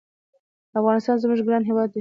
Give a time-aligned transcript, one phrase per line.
[0.79, 1.89] افغانستان زمونږ ګران هېواد دی